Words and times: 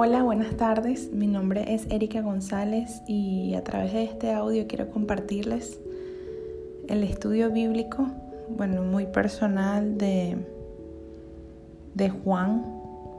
Hola, 0.00 0.22
buenas 0.22 0.56
tardes. 0.56 1.10
Mi 1.12 1.26
nombre 1.26 1.74
es 1.74 1.88
Erika 1.90 2.20
González 2.20 3.02
y 3.08 3.54
a 3.54 3.64
través 3.64 3.92
de 3.92 4.04
este 4.04 4.30
audio 4.30 4.68
quiero 4.68 4.90
compartirles 4.90 5.80
el 6.86 7.02
estudio 7.02 7.50
bíblico, 7.50 8.06
bueno, 8.48 8.84
muy 8.84 9.06
personal 9.06 9.98
de, 9.98 10.36
de 11.94 12.10
Juan, 12.10 12.64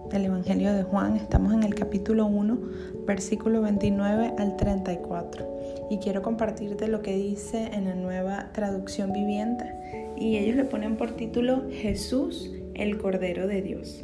del 0.09 0.27
Evangelio 0.27 0.73
de 0.73 0.83
Juan. 0.83 1.17
Estamos 1.17 1.51
en 1.51 1.63
el 1.63 1.75
capítulo 1.75 2.27
1, 2.27 2.57
versículo 3.05 3.61
29 3.61 4.35
al 4.37 4.55
34. 4.55 5.45
Y 5.89 5.97
quiero 5.97 6.21
compartirte 6.21 6.87
lo 6.87 7.01
que 7.01 7.13
dice 7.13 7.71
en 7.73 7.89
la 7.89 7.95
nueva 7.95 8.53
traducción 8.53 9.11
viviente. 9.11 10.15
Y 10.15 10.37
ellos 10.37 10.55
le 10.55 10.63
ponen 10.63 10.95
por 10.95 11.11
título 11.11 11.63
Jesús, 11.69 12.53
el 12.73 12.97
Cordero 12.97 13.47
de 13.47 13.61
Dios. 13.63 14.01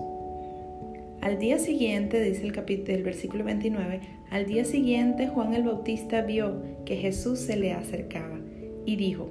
Al 1.26 1.40
día 1.40 1.58
siguiente, 1.58 2.22
dice 2.22 2.44
el 2.44 2.52
capítulo 2.52 2.94
del 2.94 3.02
versículo 3.02 3.44
29, 3.46 4.00
al 4.30 4.46
día 4.46 4.64
siguiente 4.64 5.28
Juan 5.28 5.56
el 5.56 5.64
Bautista 5.64 6.22
vio 6.22 6.62
que 6.86 6.98
Jesús 6.98 7.40
se 7.40 7.56
le 7.56 7.74
acercaba 7.74 8.38
y 8.86 8.96
dijo, 8.96 9.28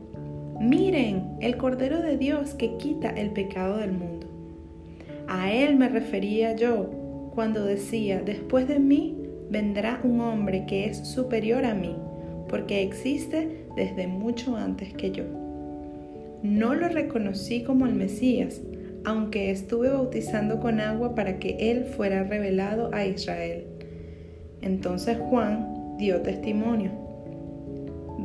miren, 0.61 1.37
el 1.41 1.57
Cordero 1.57 2.03
de 2.03 2.19
Dios 2.19 2.55
que 2.55 2.77
quita 2.79 3.11
el 3.11 3.31
pecado 3.31 3.77
del 3.77 3.93
mundo. 3.93 4.27
A 5.29 5.53
él 5.53 5.77
me 5.77 5.89
refería 5.89 6.57
yo 6.57 7.31
cuando 7.33 7.65
decía, 7.65 8.21
después 8.23 8.67
de 8.67 8.81
mí 8.81 9.17
vendrá 9.49 10.01
un 10.03 10.21
hombre 10.21 10.67
que 10.67 10.87
es 10.87 10.99
superior 11.07 11.65
a 11.65 11.77
mí, 11.77 11.95
porque 12.49 12.83
existe 12.83 13.67
desde 13.77 14.09
mucho 14.09 14.57
antes 14.57 14.93
que 14.95 15.13
yo. 15.13 15.23
No 16.43 16.75
lo 16.75 16.89
reconocí 16.89 17.63
como 17.63 17.87
el 17.87 17.95
Mesías, 17.95 18.63
aunque 19.05 19.51
estuve 19.51 19.91
bautizando 19.91 20.61
con 20.61 20.81
agua 20.81 21.15
para 21.15 21.39
que 21.39 21.71
Él 21.71 21.85
fuera 21.85 22.25
revelado 22.25 22.91
a 22.93 23.05
Israel. 23.05 23.67
Entonces 24.63 25.19
Juan 25.19 25.97
dio 25.99 26.23
testimonio. 26.23 26.91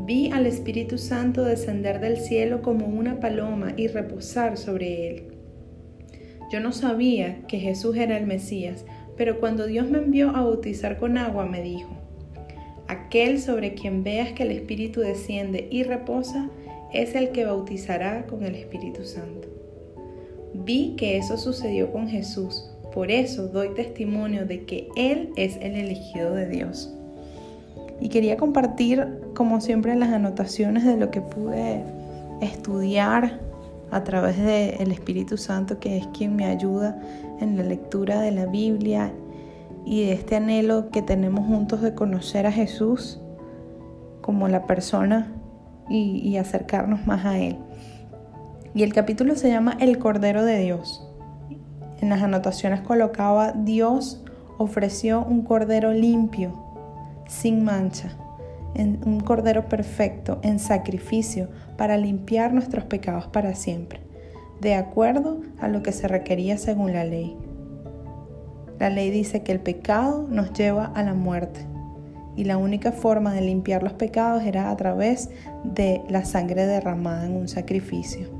Vi 0.06 0.32
al 0.32 0.46
Espíritu 0.46 0.98
Santo 0.98 1.44
descender 1.44 2.00
del 2.00 2.18
cielo 2.18 2.62
como 2.62 2.88
una 2.88 3.20
paloma 3.20 3.74
y 3.78 3.88
reposar 3.88 4.58
sobre 4.58 5.08
él. 5.08 5.24
Yo 6.52 6.60
no 6.62 6.72
sabía 6.72 7.42
que 7.48 7.60
Jesús 7.60 7.96
era 7.96 8.18
el 8.18 8.26
Mesías, 8.26 8.86
pero 9.18 9.40
cuando 9.40 9.68
Dios 9.68 9.90
me 9.90 10.00
envió 10.00 10.30
a 10.30 10.42
bautizar 10.42 10.98
con 10.98 11.18
agua 11.18 11.46
me 11.46 11.62
dijo, 11.62 11.90
aquel 12.88 13.40
sobre 13.40 13.76
quien 13.76 14.04
veas 14.04 14.32
que 14.32 14.44
el 14.44 14.52
Espíritu 14.52 15.02
desciende 15.02 15.68
y 15.70 15.84
reposa 15.84 16.50
es 16.92 17.14
el 17.14 17.30
que 17.30 17.46
bautizará 17.46 18.26
con 18.26 18.44
el 18.44 18.56
Espíritu 18.56 19.04
Santo. 19.04 19.59
Vi 20.66 20.96
que 20.98 21.18
eso 21.18 21.38
sucedió 21.38 21.92
con 21.92 22.08
Jesús, 22.08 22.70
por 22.94 23.12
eso 23.12 23.48
doy 23.48 23.74
testimonio 23.76 24.46
de 24.46 24.66
que 24.66 24.90
Él 24.96 25.32
es 25.36 25.58
el 25.58 25.76
elegido 25.76 26.34
de 26.34 26.48
Dios. 26.48 26.94
Y 28.02 28.10
quería 28.10 28.38
compartir, 28.38 29.22
como 29.36 29.62
siempre, 29.62 29.96
las 29.96 30.10
anotaciones 30.10 30.86
de 30.86 30.98
lo 30.98 31.12
que 31.12 31.22
pude 31.22 31.84
estudiar 32.42 33.40
a 33.92 34.04
través 34.04 34.38
del 34.38 34.92
Espíritu 34.92 35.38
Santo, 35.38 35.80
que 35.80 35.98
es 35.98 36.08
quien 36.08 36.36
me 36.36 36.46
ayuda 36.46 37.00
en 37.40 37.58
la 37.58 37.64
lectura 37.64 38.22
de 38.22 38.32
la 38.32 38.46
Biblia 38.46 39.14
y 39.86 40.06
de 40.06 40.14
este 40.14 40.36
anhelo 40.36 40.90
que 40.92 41.02
tenemos 41.02 41.46
juntos 41.48 41.82
de 41.82 41.94
conocer 41.94 42.46
a 42.46 42.52
Jesús 42.52 43.20
como 44.22 44.48
la 44.48 44.66
persona 44.66 45.34
y, 45.90 46.20
y 46.20 46.38
acercarnos 46.38 47.06
más 47.08 47.26
a 47.26 47.40
Él. 47.40 47.58
Y 48.76 48.84
el 48.84 48.94
capítulo 48.94 49.36
se 49.36 49.50
llama 49.50 49.78
El 49.80 49.98
Cordero 49.98 50.46
de 50.46 50.60
Dios. 50.60 51.04
En 52.02 52.10
las 52.10 52.22
anotaciones 52.22 52.82
colocaba, 52.82 53.52
Dios 53.52 54.24
ofreció 54.58 55.24
un 55.24 55.42
cordero 55.42 55.92
limpio, 55.92 56.54
sin 57.28 57.64
mancha, 57.64 58.12
un 58.76 59.22
cordero 59.22 59.68
perfecto, 59.68 60.40
en 60.44 60.60
sacrificio, 60.60 61.50
para 61.78 61.98
limpiar 61.98 62.54
nuestros 62.54 62.86
pecados 62.86 63.28
para 63.28 63.56
siempre, 63.56 64.02
de 64.62 64.76
acuerdo 64.76 65.42
a 65.60 65.68
lo 65.68 65.82
que 65.82 65.92
se 65.92 66.08
requería 66.08 66.58
según 66.58 66.94
la 66.94 67.06
ley. 67.06 67.36
La 68.78 68.90
ley 68.90 69.10
dice 69.10 69.42
que 69.42 69.52
el 69.52 69.60
pecado 69.60 70.28
nos 70.30 70.54
lleva 70.54 70.86
a 70.86 71.04
la 71.04 71.16
muerte 71.16 71.66
y 72.36 72.46
la 72.46 72.58
única 72.58 72.92
forma 72.92 73.34
de 73.34 73.42
limpiar 73.42 73.82
los 73.84 73.94
pecados 73.94 74.44
era 74.44 74.70
a 74.70 74.78
través 74.78 75.30
de 75.64 76.02
la 76.08 76.24
sangre 76.24 76.66
derramada 76.66 77.26
en 77.26 77.36
un 77.36 77.48
sacrificio. 77.48 78.39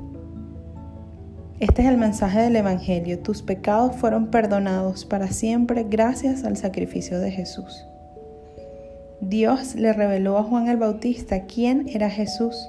Este 1.60 1.82
es 1.82 1.88
el 1.88 1.98
mensaje 1.98 2.40
del 2.40 2.56
Evangelio. 2.56 3.18
Tus 3.18 3.42
pecados 3.42 3.94
fueron 3.94 4.28
perdonados 4.30 5.04
para 5.04 5.28
siempre 5.28 5.84
gracias 5.84 6.44
al 6.44 6.56
sacrificio 6.56 7.20
de 7.20 7.30
Jesús. 7.30 7.86
Dios 9.20 9.74
le 9.74 9.92
reveló 9.92 10.38
a 10.38 10.42
Juan 10.42 10.68
el 10.68 10.78
Bautista 10.78 11.44
quién 11.44 11.86
era 11.90 12.08
Jesús. 12.08 12.66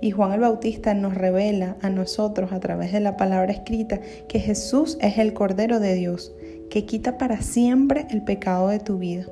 Y 0.00 0.12
Juan 0.12 0.32
el 0.32 0.40
Bautista 0.40 0.94
nos 0.94 1.14
revela 1.14 1.76
a 1.82 1.90
nosotros 1.90 2.52
a 2.52 2.60
través 2.60 2.90
de 2.90 3.00
la 3.00 3.18
palabra 3.18 3.52
escrita 3.52 4.00
que 4.28 4.40
Jesús 4.40 4.96
es 5.02 5.18
el 5.18 5.34
Cordero 5.34 5.78
de 5.78 5.94
Dios, 5.94 6.32
que 6.70 6.86
quita 6.86 7.18
para 7.18 7.42
siempre 7.42 8.06
el 8.08 8.22
pecado 8.22 8.68
de 8.68 8.78
tu 8.78 8.96
vida. 8.96 9.26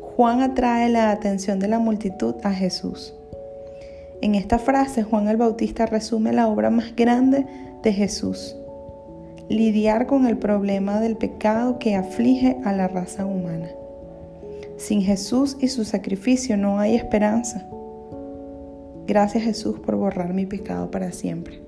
Juan 0.00 0.40
atrae 0.40 0.88
la 0.88 1.10
atención 1.10 1.58
de 1.58 1.68
la 1.68 1.78
multitud 1.78 2.36
a 2.42 2.54
Jesús. 2.54 3.12
En 4.24 4.34
esta 4.34 4.58
frase 4.58 5.02
Juan 5.02 5.28
el 5.28 5.36
Bautista 5.36 5.84
resume 5.84 6.32
la 6.32 6.48
obra 6.48 6.70
más 6.70 6.96
grande 6.96 7.44
de 7.82 7.92
Jesús, 7.92 8.56
lidiar 9.50 10.06
con 10.06 10.26
el 10.26 10.38
problema 10.38 10.98
del 10.98 11.18
pecado 11.18 11.78
que 11.78 11.94
aflige 11.94 12.56
a 12.64 12.72
la 12.72 12.88
raza 12.88 13.26
humana. 13.26 13.68
Sin 14.78 15.02
Jesús 15.02 15.58
y 15.60 15.68
su 15.68 15.84
sacrificio 15.84 16.56
no 16.56 16.78
hay 16.78 16.94
esperanza. 16.94 17.68
Gracias 19.06 19.44
Jesús 19.44 19.78
por 19.80 19.96
borrar 19.96 20.32
mi 20.32 20.46
pecado 20.46 20.90
para 20.90 21.12
siempre. 21.12 21.60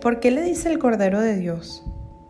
¿Por 0.00 0.18
qué 0.18 0.32
le 0.32 0.42
dice 0.42 0.68
el 0.68 0.80
Cordero 0.80 1.20
de 1.20 1.36
Dios? 1.36 1.84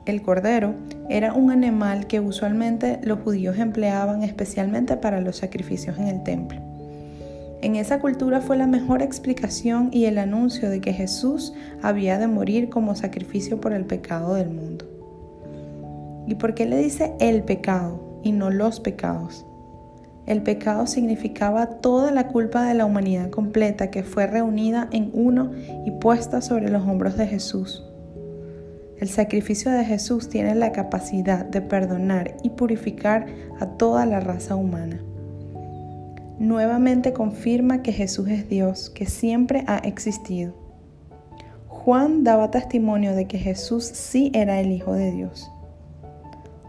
El 0.04 0.20
cordero 0.20 0.74
era 1.08 1.32
un 1.32 1.50
animal 1.50 2.06
que 2.06 2.20
usualmente 2.20 3.00
los 3.02 3.20
judíos 3.20 3.56
empleaban 3.58 4.22
especialmente 4.22 4.98
para 4.98 5.22
los 5.22 5.38
sacrificios 5.38 5.96
en 5.96 6.08
el 6.08 6.22
templo. 6.22 6.71
En 7.62 7.76
esa 7.76 8.00
cultura 8.00 8.40
fue 8.40 8.56
la 8.56 8.66
mejor 8.66 9.02
explicación 9.02 9.90
y 9.92 10.06
el 10.06 10.18
anuncio 10.18 10.68
de 10.68 10.80
que 10.80 10.92
Jesús 10.92 11.54
había 11.80 12.18
de 12.18 12.26
morir 12.26 12.68
como 12.68 12.96
sacrificio 12.96 13.60
por 13.60 13.72
el 13.72 13.84
pecado 13.84 14.34
del 14.34 14.50
mundo. 14.50 14.84
¿Y 16.26 16.34
por 16.34 16.54
qué 16.54 16.66
le 16.66 16.76
dice 16.78 17.14
el 17.20 17.44
pecado 17.44 18.20
y 18.24 18.32
no 18.32 18.50
los 18.50 18.80
pecados? 18.80 19.46
El 20.26 20.42
pecado 20.42 20.88
significaba 20.88 21.78
toda 21.78 22.10
la 22.10 22.26
culpa 22.26 22.64
de 22.64 22.74
la 22.74 22.84
humanidad 22.84 23.30
completa 23.30 23.92
que 23.92 24.02
fue 24.02 24.26
reunida 24.26 24.88
en 24.90 25.10
uno 25.12 25.52
y 25.86 25.92
puesta 25.92 26.40
sobre 26.40 26.68
los 26.68 26.82
hombros 26.82 27.16
de 27.16 27.28
Jesús. 27.28 27.84
El 28.98 29.08
sacrificio 29.08 29.70
de 29.70 29.84
Jesús 29.84 30.28
tiene 30.28 30.56
la 30.56 30.72
capacidad 30.72 31.44
de 31.44 31.60
perdonar 31.60 32.36
y 32.42 32.50
purificar 32.50 33.26
a 33.60 33.66
toda 33.66 34.04
la 34.04 34.18
raza 34.18 34.56
humana 34.56 35.00
nuevamente 36.42 37.12
confirma 37.12 37.82
que 37.82 37.92
Jesús 37.92 38.28
es 38.28 38.48
Dios, 38.48 38.90
que 38.90 39.06
siempre 39.06 39.64
ha 39.68 39.78
existido. 39.78 40.54
Juan 41.68 42.24
daba 42.24 42.50
testimonio 42.50 43.14
de 43.14 43.26
que 43.26 43.38
Jesús 43.38 43.84
sí 43.84 44.32
era 44.34 44.60
el 44.60 44.72
Hijo 44.72 44.92
de 44.92 45.12
Dios. 45.12 45.50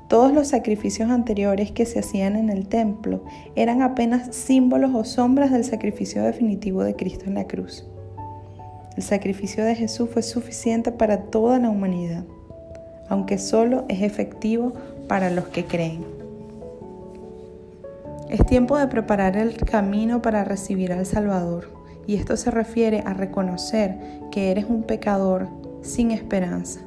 Todos 0.10 0.32
los 0.32 0.50
sacrificios 0.50 1.10
anteriores 1.10 1.72
que 1.72 1.88
se 1.88 2.00
hacían 2.00 2.36
en 2.36 2.52
el 2.52 2.68
templo 2.68 3.24
eran 3.56 3.82
apenas 3.82 4.36
símbolos 4.36 4.92
o 4.94 5.04
sombras 5.04 5.52
del 5.52 5.64
sacrificio 5.64 6.22
definitivo 6.24 6.84
de 6.84 6.96
Cristo 6.96 7.26
en 7.26 7.34
la 7.34 7.48
cruz. 7.48 7.84
El 8.96 9.02
sacrificio 9.02 9.66
de 9.66 9.74
Jesús 9.74 10.08
fue 10.12 10.22
suficiente 10.22 10.92
para 10.92 11.24
toda 11.32 11.58
la 11.58 11.72
humanidad, 11.72 12.26
aunque 13.10 13.40
solo 13.40 13.86
es 13.90 14.04
efectivo 14.04 14.74
para 15.08 15.32
los 15.32 15.46
que 15.48 15.66
creen. 15.66 16.13
Es 18.34 18.44
tiempo 18.48 18.80
de 18.80 18.88
preparar 18.88 19.38
el 19.38 19.58
camino 19.58 20.24
para 20.24 20.44
recibir 20.44 20.92
al 20.92 21.06
Salvador. 21.06 21.70
Y 22.08 22.16
esto 22.16 22.36
se 22.36 22.50
refiere 22.50 23.04
a 23.06 23.14
reconocer 23.14 24.00
que 24.32 24.50
eres 24.50 24.66
un 24.68 24.82
pecador 24.82 25.50
sin 25.84 26.10
esperanza. 26.10 26.80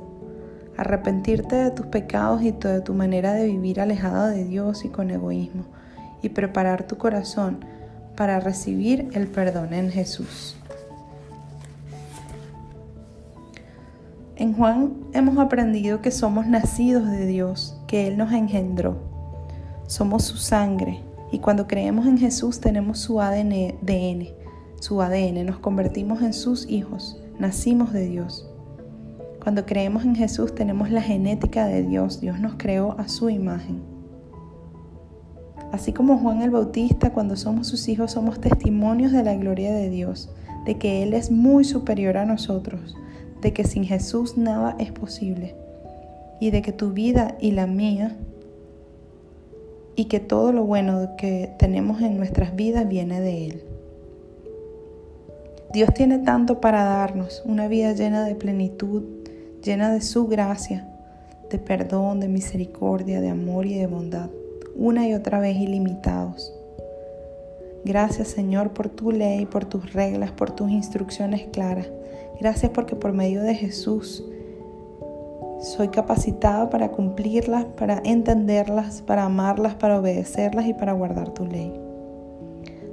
Arrepentirte 0.77 1.55
de 1.55 1.71
tus 1.71 1.87
pecados 1.87 2.43
y 2.43 2.51
de 2.51 2.81
tu 2.81 2.95
manera 2.95 3.33
de 3.33 3.47
vivir 3.47 3.81
alejada 3.81 4.29
de 4.31 4.43
Dios 4.45 4.85
y 4.85 4.89
con 4.89 5.13
egoísmo. 5.13 5.67
Y 6.21 6.31
preparar 6.31 6.89
tu 6.89 6.99
corazón 6.99 7.65
para 8.17 8.41
recibir 8.41 9.09
el 9.13 9.29
perdón 9.29 9.73
en 9.73 9.93
Jesús. 9.93 10.57
En 14.35 14.53
Juan 14.53 14.95
hemos 15.13 15.39
aprendido 15.39 16.03
que 16.03 16.11
somos 16.11 16.49
nacidos 16.49 17.09
de 17.09 17.25
Dios, 17.25 17.81
que 17.87 18.09
Él 18.09 18.17
nos 18.17 18.33
engendró. 18.33 18.97
Somos 19.87 20.25
su 20.25 20.39
sangre, 20.39 21.05
y 21.33 21.39
cuando 21.41 21.67
creemos 21.67 22.07
en 22.07 22.19
Jesús 22.19 22.61
tenemos 22.61 22.99
su 22.99 23.21
ADN, 23.21 23.79
su 24.81 25.03
ADN, 25.03 25.45
nos 25.45 25.59
convertimos 25.59 26.23
en 26.23 26.33
sus 26.33 26.69
hijos, 26.69 27.21
nacimos 27.39 27.93
de 27.93 28.07
Dios. 28.07 28.49
Cuando 29.47 29.65
creemos 29.65 30.05
en 30.05 30.17
Jesús 30.17 30.55
tenemos 30.57 30.91
la 30.91 31.01
genética 31.01 31.67
de 31.67 31.85
Dios. 31.85 32.21
Dios 32.21 32.41
nos 32.41 32.55
creó 32.57 32.97
a 32.99 33.07
su 33.07 33.31
imagen. 33.31 33.81
Así 35.71 35.93
como 35.93 36.19
Juan 36.19 36.43
el 36.43 36.51
Bautista, 36.51 37.13
cuando 37.13 37.37
somos 37.37 37.69
sus 37.69 37.89
hijos 37.89 38.11
somos 38.11 38.41
testimonios 38.41 39.13
de 39.13 39.23
la 39.23 39.37
gloria 39.37 39.73
de 39.73 39.89
Dios, 39.89 40.31
de 40.65 40.79
que 40.79 41.05
Él 41.05 41.15
es 41.15 41.31
muy 41.31 41.63
superior 41.63 42.17
a 42.17 42.25
nosotros, 42.25 42.97
de 43.41 43.53
que 43.53 43.63
sin 43.63 43.85
Jesús 43.85 44.37
nada 44.37 44.75
es 44.81 44.91
posible 44.91 45.55
y 46.41 46.51
de 46.51 46.61
que 46.63 46.73
tu 46.73 46.93
vida 46.93 47.37
y 47.41 47.53
la 47.53 47.69
mía 47.69 48.17
y 49.97 50.05
que 50.05 50.21
todo 50.21 50.53
lo 50.53 50.65
bueno 50.65 51.17
que 51.17 51.51
tenemos 51.59 52.03
en 52.03 52.19
nuestras 52.19 52.55
vidas 52.55 52.87
viene 52.87 53.21
de 53.21 53.47
Él. 53.47 53.65
Dios 55.73 55.93
tiene 55.95 56.19
tanto 56.19 56.61
para 56.61 56.85
darnos, 56.85 57.43
una 57.47 57.67
vida 57.67 57.93
llena 57.93 58.25
de 58.25 58.35
plenitud, 58.35 59.03
llena 59.63 59.93
de 59.93 60.03
su 60.03 60.27
gracia, 60.27 60.87
de 61.51 61.59
perdón, 61.59 62.21
de 62.21 62.29
misericordia, 62.29 63.21
de 63.21 63.31
amor 63.31 63.67
y 63.67 63.75
de 63.75 63.87
bondad, 63.87 64.31
una 64.77 65.09
y 65.09 65.15
otra 65.15 65.41
vez 65.41 65.57
ilimitados. 65.57 66.53
Gracias 67.85 68.29
Señor 68.29 68.73
por 68.73 68.89
tu 68.89 69.13
ley, 69.13 69.47
por 69.47 69.65
tus 69.65 69.93
reglas, 69.93 70.31
por 70.31 70.51
tus 70.51 70.71
instrucciones 70.71 71.47
claras. 71.53 71.89
Gracias 72.39 72.71
porque 72.73 72.97
por 72.97 73.13
medio 73.13 73.43
de 73.43 73.55
Jesús 73.55 74.25
soy 75.67 75.89
capacitado 75.89 76.71
para 76.71 76.93
cumplirlas, 76.93 77.65
para 77.65 78.01
entenderlas, 78.05 79.03
para 79.03 79.25
amarlas, 79.25 79.75
para 79.75 79.99
obedecerlas 79.99 80.67
y 80.67 80.75
para 80.75 80.93
guardar 80.93 81.31
tu 81.31 81.45
ley. 81.45 81.73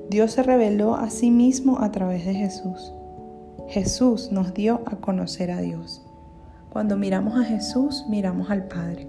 Dios 0.09 0.31
se 0.31 0.43
reveló 0.43 0.95
a 0.95 1.09
sí 1.09 1.29
mismo 1.29 1.79
a 1.79 1.91
través 1.91 2.25
de 2.25 2.33
Jesús. 2.33 2.93
Jesús 3.67 4.31
nos 4.31 4.53
dio 4.53 4.81
a 4.85 4.97
conocer 4.97 5.51
a 5.51 5.61
Dios. 5.61 6.03
Cuando 6.71 6.97
miramos 6.97 7.39
a 7.39 7.43
Jesús, 7.43 8.05
miramos 8.09 8.49
al 8.49 8.65
Padre. 8.65 9.07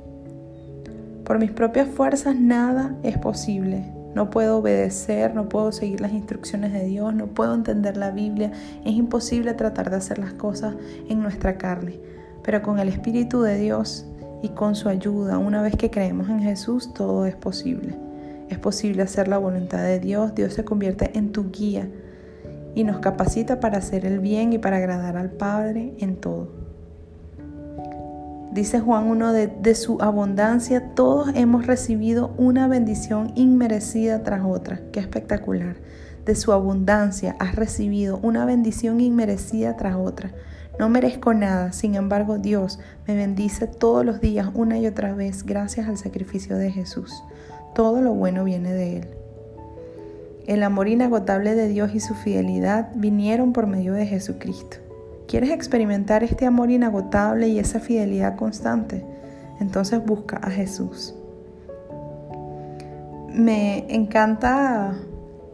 Por 1.25 1.39
mis 1.39 1.51
propias 1.51 1.89
fuerzas 1.89 2.37
nada 2.37 2.97
es 3.03 3.17
posible. 3.17 3.93
No 4.15 4.29
puedo 4.31 4.59
obedecer, 4.59 5.35
no 5.35 5.49
puedo 5.49 5.73
seguir 5.73 6.01
las 6.03 6.13
instrucciones 6.13 6.73
de 6.73 6.85
Dios, 6.85 7.15
no 7.15 7.29
puedo 7.29 7.55
entender 7.55 7.97
la 7.97 8.11
Biblia. 8.11 8.53
Es 8.85 8.93
imposible 8.93 9.55
tratar 9.55 9.91
de 9.91 9.97
hacer 9.97 10.19
las 10.19 10.35
cosas 10.35 10.77
en 11.09 11.23
nuestra 11.23 11.57
carne. 11.57 11.99
Pero 12.45 12.63
con 12.63 12.79
el 12.79 12.89
Espíritu 12.89 13.43
de 13.43 13.59
Dios 13.59 14.07
y 14.43 14.51
con 14.51 14.75
su 14.75 14.89
ayuda, 14.89 15.39
una 15.39 15.63
vez 15.63 15.75
que 15.77 15.91
creemos 15.91 16.29
en 16.29 16.41
Jesús, 16.41 16.93
todo 16.93 17.27
es 17.27 17.35
posible. 17.35 17.97
Es 18.51 18.59
posible 18.59 19.03
hacer 19.03 19.27
la 19.27 19.39
voluntad 19.39 19.83
de 19.83 19.99
Dios. 19.99 20.35
Dios 20.35 20.53
se 20.53 20.65
convierte 20.65 21.11
en 21.19 21.33
tu 21.33 21.51
guía 21.51 21.89
y 22.75 22.85
nos 22.85 22.99
capacita 22.99 23.61
para 23.61 23.79
hacer 23.79 24.05
el 24.05 24.19
bien 24.19 24.53
y 24.53 24.59
para 24.59 24.77
agradar 24.77 25.17
al 25.17 25.31
Padre 25.31 25.95
en 25.99 26.17
todo. 26.17 26.49
Dice 28.53 28.79
Juan 28.79 29.07
1, 29.09 29.33
de, 29.33 29.47
de, 29.49 29.75
su 29.75 30.01
abundancia 30.01 30.95
todos 30.95 31.31
hemos 31.35 31.67
recibido 31.67 32.33
una 32.37 32.69
bendición 32.69 33.33
inmerecida 33.35 34.23
tras 34.23 34.45
otra. 34.45 34.81
Qué 34.93 35.01
espectacular. 35.01 35.77
De 36.25 36.37
su 36.37 36.53
abundancia 36.53 37.35
has 37.41 37.57
recibido 37.57 38.19
una 38.23 38.45
bendición 38.45 39.01
inmerecida 39.01 39.77
tras 39.77 39.97
otra. 39.97 40.33
No 40.79 40.89
merezco 40.89 41.35
nada, 41.35 41.73
sin 41.73 41.95
embargo 41.95 42.39
Dios 42.39 42.81
me 43.07 43.15
bendice 43.15 43.67
todos 43.67 44.05
los 44.05 44.21
días 44.21 44.49
una 44.55 44.79
y 44.79 44.87
otra 44.87 45.15
vez 45.15 45.45
gracias 45.45 45.89
al 45.89 45.99
sacrificio 45.99 46.57
de 46.57 46.71
Jesús. 46.73 47.13
Todo 47.75 48.01
lo 48.01 48.13
bueno 48.13 48.45
viene 48.45 48.73
de 48.73 48.97
Él. 48.99 49.09
El 50.47 50.63
amor 50.63 50.89
inagotable 50.89 51.55
de 51.55 51.69
Dios 51.69 51.95
y 51.95 52.01
su 52.01 52.15
fidelidad 52.15 52.91
vinieron 52.95 53.53
por 53.53 53.67
medio 53.67 53.95
de 53.95 54.07
Jesucristo. 54.07 54.77
¿Quieres 55.27 55.51
experimentar 55.51 56.23
este 56.23 56.45
amor 56.45 56.71
inagotable 56.71 57.49
y 57.49 57.59
esa 57.59 57.81
fidelidad 57.81 58.37
constante? 58.37 59.05
Entonces 59.61 60.05
busca 60.05 60.37
a 60.37 60.51
Jesús. 60.51 61.15
Me 63.33 63.87
encanta 63.93 64.95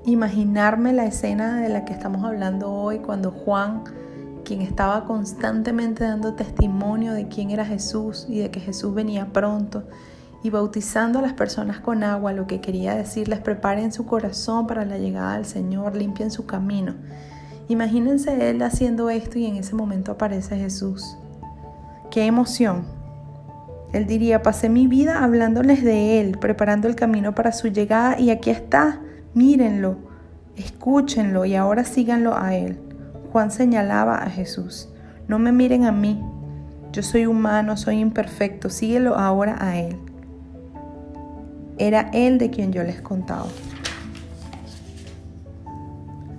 imaginarme 0.05 0.93
la 0.93 1.06
escena 1.06 1.61
de 1.61 1.69
la 1.69 1.84
que 1.84 1.93
estamos 1.93 2.25
hablando 2.25 2.72
hoy 2.72 2.99
cuando 2.99 3.31
Juan, 3.31 3.84
quien 4.50 4.62
estaba 4.62 5.05
constantemente 5.05 6.02
dando 6.02 6.35
testimonio 6.35 7.12
de 7.12 7.29
quién 7.29 7.52
era 7.52 7.64
Jesús 7.64 8.26
y 8.29 8.41
de 8.41 8.50
que 8.50 8.58
Jesús 8.58 8.93
venía 8.93 9.32
pronto 9.32 9.85
y 10.43 10.50
bautizando 10.50 11.20
a 11.20 11.23
las 11.23 11.35
personas 11.35 11.79
con 11.79 12.02
agua, 12.02 12.32
lo 12.32 12.49
que 12.49 12.61
quería 12.61 12.97
decirles, 12.97 13.38
preparen 13.38 13.93
su 13.93 14.06
corazón 14.06 14.67
para 14.67 14.85
la 14.85 14.99
llegada 14.99 15.37
del 15.37 15.44
Señor, 15.44 15.94
limpien 15.94 16.32
su 16.32 16.47
camino. 16.47 16.97
Imagínense 17.69 18.50
él 18.50 18.61
haciendo 18.62 19.08
esto 19.08 19.38
y 19.38 19.47
en 19.47 19.55
ese 19.55 19.76
momento 19.76 20.11
aparece 20.11 20.56
Jesús. 20.56 21.17
¡Qué 22.11 22.26
emoción! 22.26 22.87
Él 23.93 24.08
diría, 24.08 24.43
pasé 24.43 24.69
mi 24.69 24.88
vida 24.88 25.23
hablándoles 25.23 25.85
de 25.85 26.20
Él, 26.20 26.38
preparando 26.41 26.88
el 26.88 26.96
camino 26.96 27.37
para 27.37 27.53
su 27.53 27.69
llegada 27.69 28.19
y 28.19 28.31
aquí 28.31 28.50
está, 28.50 29.00
mírenlo, 29.32 29.99
escúchenlo 30.56 31.44
y 31.44 31.55
ahora 31.55 31.85
síganlo 31.85 32.37
a 32.37 32.56
Él. 32.56 32.89
Juan 33.32 33.50
señalaba 33.50 34.17
a 34.17 34.31
Jesús, 34.31 34.88
no 35.29 35.38
me 35.38 35.53
miren 35.53 35.85
a 35.85 35.93
mí, 35.93 36.21
yo 36.93 37.03
soy 37.03 37.27
humano, 37.27 37.77
soy 37.77 38.00
imperfecto, 38.00 38.69
síguelo 38.69 39.15
ahora 39.17 39.56
a 39.61 39.79
Él. 39.79 39.97
Era 41.79 42.11
Él 42.12 42.38
de 42.38 42.50
quien 42.50 42.73
yo 42.73 42.82
les 42.82 43.00
contaba. 43.00 43.47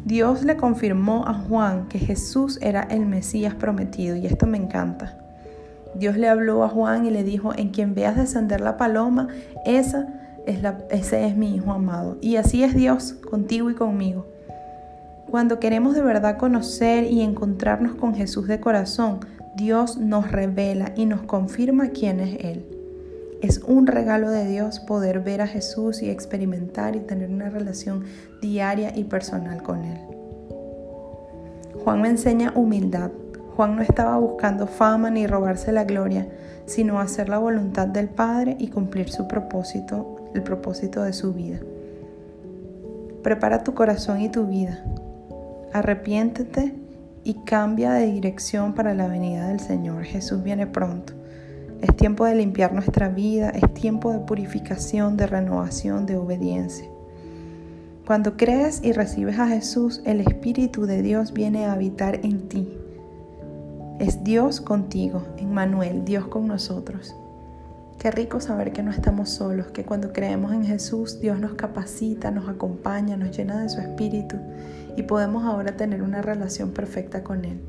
Dios 0.03 0.43
le 0.43 0.57
confirmó 0.57 1.25
a 1.25 1.33
Juan 1.33 1.87
que 1.87 1.99
Jesús 1.99 2.59
era 2.61 2.81
el 2.81 3.05
Mesías 3.05 3.55
prometido 3.55 4.17
y 4.17 4.25
esto 4.25 4.45
me 4.45 4.57
encanta. 4.57 5.17
Dios 5.95 6.17
le 6.17 6.27
habló 6.27 6.63
a 6.65 6.69
Juan 6.69 7.05
y 7.05 7.11
le 7.11 7.23
dijo, 7.23 7.53
en 7.55 7.69
quien 7.69 7.95
veas 7.95 8.17
descender 8.17 8.59
la 8.59 8.75
paloma, 8.75 9.29
esa 9.65 10.07
es 10.45 10.61
la, 10.61 10.79
ese 10.89 11.25
es 11.25 11.37
mi 11.37 11.55
Hijo 11.55 11.71
amado. 11.71 12.17
Y 12.21 12.35
así 12.35 12.63
es 12.63 12.75
Dios 12.75 13.13
contigo 13.13 13.69
y 13.69 13.75
conmigo. 13.75 14.25
Cuando 15.31 15.61
queremos 15.61 15.95
de 15.95 16.01
verdad 16.01 16.37
conocer 16.37 17.05
y 17.05 17.21
encontrarnos 17.21 17.95
con 17.95 18.13
Jesús 18.13 18.49
de 18.49 18.59
corazón, 18.59 19.21
Dios 19.55 19.95
nos 19.95 20.29
revela 20.29 20.91
y 20.97 21.05
nos 21.05 21.21
confirma 21.21 21.91
quién 21.91 22.19
es 22.19 22.43
Él. 22.43 22.65
Es 23.41 23.59
un 23.59 23.87
regalo 23.87 24.29
de 24.29 24.45
Dios 24.45 24.81
poder 24.81 25.21
ver 25.21 25.39
a 25.39 25.47
Jesús 25.47 26.01
y 26.01 26.09
experimentar 26.09 26.97
y 26.97 26.99
tener 26.99 27.29
una 27.29 27.49
relación 27.49 28.03
diaria 28.41 28.91
y 28.93 29.05
personal 29.05 29.63
con 29.63 29.85
Él. 29.85 29.99
Juan 31.81 32.01
me 32.01 32.09
enseña 32.09 32.51
humildad. 32.53 33.11
Juan 33.55 33.77
no 33.77 33.83
estaba 33.83 34.17
buscando 34.17 34.67
fama 34.67 35.11
ni 35.11 35.27
robarse 35.27 35.71
la 35.71 35.85
gloria, 35.85 36.27
sino 36.65 36.99
hacer 36.99 37.29
la 37.29 37.37
voluntad 37.37 37.87
del 37.87 38.09
Padre 38.09 38.57
y 38.59 38.67
cumplir 38.67 39.09
su 39.09 39.29
propósito, 39.29 40.29
el 40.33 40.43
propósito 40.43 41.03
de 41.03 41.13
su 41.13 41.31
vida. 41.33 41.61
Prepara 43.23 43.63
tu 43.63 43.73
corazón 43.73 44.19
y 44.19 44.27
tu 44.27 44.45
vida. 44.45 44.83
Arrepiéntete 45.73 46.75
y 47.23 47.35
cambia 47.45 47.93
de 47.93 48.07
dirección 48.07 48.73
para 48.73 48.93
la 48.93 49.07
venida 49.07 49.47
del 49.47 49.61
Señor. 49.61 50.03
Jesús 50.03 50.43
viene 50.43 50.67
pronto. 50.67 51.13
Es 51.81 51.95
tiempo 51.95 52.25
de 52.25 52.35
limpiar 52.35 52.73
nuestra 52.73 53.07
vida, 53.07 53.51
es 53.51 53.73
tiempo 53.73 54.11
de 54.11 54.19
purificación, 54.19 55.15
de 55.15 55.27
renovación, 55.27 56.05
de 56.05 56.17
obediencia. 56.17 56.87
Cuando 58.05 58.35
crees 58.35 58.83
y 58.83 58.91
recibes 58.91 59.39
a 59.39 59.47
Jesús, 59.47 60.01
el 60.03 60.19
Espíritu 60.19 60.85
de 60.85 61.01
Dios 61.01 61.31
viene 61.31 61.65
a 61.65 61.73
habitar 61.73 62.19
en 62.23 62.49
ti. 62.49 62.77
Es 63.99 64.25
Dios 64.25 64.59
contigo, 64.59 65.23
Emmanuel, 65.37 66.03
Dios 66.03 66.27
con 66.27 66.47
nosotros. 66.47 67.15
Qué 67.97 68.11
rico 68.11 68.41
saber 68.41 68.73
que 68.73 68.83
no 68.83 68.91
estamos 68.91 69.29
solos, 69.29 69.67
que 69.67 69.85
cuando 69.85 70.11
creemos 70.11 70.51
en 70.53 70.65
Jesús, 70.65 71.21
Dios 71.21 71.39
nos 71.39 71.53
capacita, 71.53 72.29
nos 72.29 72.49
acompaña, 72.49 73.15
nos 73.15 73.37
llena 73.37 73.61
de 73.61 73.69
su 73.69 73.79
Espíritu 73.79 74.37
y 74.95 75.03
podemos 75.03 75.43
ahora 75.45 75.75
tener 75.77 76.01
una 76.03 76.21
relación 76.21 76.71
perfecta 76.71 77.23
con 77.23 77.45
Él. 77.45 77.61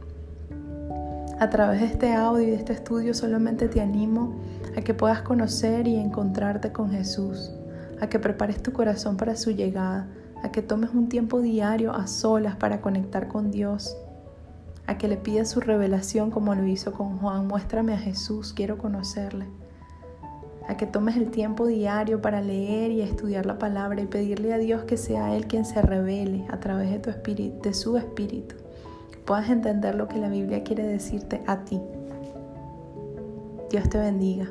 A 1.38 1.50
través 1.50 1.80
de 1.80 1.86
este 1.86 2.12
audio 2.12 2.46
y 2.46 2.50
de 2.50 2.56
este 2.56 2.72
estudio 2.72 3.14
solamente 3.14 3.68
te 3.68 3.80
animo 3.80 4.36
a 4.76 4.80
que 4.82 4.94
puedas 4.94 5.22
conocer 5.22 5.88
y 5.88 5.96
encontrarte 5.96 6.72
con 6.72 6.90
Jesús, 6.90 7.50
a 8.00 8.08
que 8.08 8.18
prepares 8.18 8.62
tu 8.62 8.72
corazón 8.72 9.16
para 9.16 9.36
su 9.36 9.50
llegada, 9.50 10.08
a 10.42 10.52
que 10.52 10.62
tomes 10.62 10.90
un 10.90 11.08
tiempo 11.08 11.40
diario 11.40 11.92
a 11.92 12.06
solas 12.06 12.56
para 12.56 12.80
conectar 12.80 13.28
con 13.28 13.50
Dios, 13.50 13.96
a 14.86 14.98
que 14.98 15.08
le 15.08 15.16
pidas 15.16 15.50
su 15.50 15.60
revelación 15.60 16.30
como 16.30 16.54
lo 16.54 16.66
hizo 16.66 16.92
con 16.92 17.18
Juan, 17.18 17.46
muéstrame 17.46 17.94
a 17.94 17.98
Jesús, 17.98 18.52
quiero 18.52 18.78
conocerle, 18.78 19.46
a 20.68 20.76
que 20.76 20.86
tomes 20.86 21.16
el 21.16 21.30
tiempo 21.30 21.66
diario 21.66 22.20
para 22.20 22.40
leer 22.40 22.90
y 22.92 23.02
estudiar 23.02 23.46
la 23.46 23.58
palabra 23.58 24.00
y 24.00 24.06
pedirle 24.06 24.52
a 24.52 24.58
Dios 24.58 24.84
que 24.84 24.96
sea 24.96 25.34
Él 25.34 25.46
quien 25.46 25.64
se 25.64 25.82
revele 25.82 26.46
a 26.50 26.60
través 26.60 26.90
de, 26.90 26.98
tu 26.98 27.10
espíritu, 27.10 27.60
de 27.62 27.74
su 27.74 27.96
espíritu 27.96 28.56
puedas 29.24 29.48
entender 29.50 29.94
lo 29.94 30.08
que 30.08 30.18
la 30.18 30.28
Biblia 30.28 30.62
quiere 30.62 30.86
decirte 30.86 31.42
a 31.46 31.64
ti. 31.64 31.80
Dios 33.70 33.88
te 33.88 33.98
bendiga. 33.98 34.50